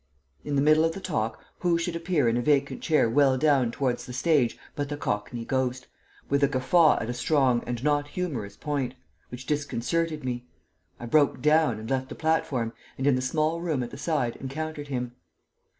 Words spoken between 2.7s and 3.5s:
chair well